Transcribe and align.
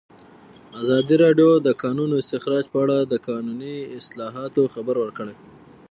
ازادي 0.81 1.15
راډیو 1.23 1.51
د 1.61 1.63
د 1.67 1.69
کانونو 1.83 2.15
استخراج 2.21 2.65
په 2.73 2.77
اړه 2.83 2.97
د 3.01 3.13
قانوني 3.27 3.77
اصلاحاتو 3.99 4.61
خبر 4.73 4.95
ورکړی. 4.99 5.35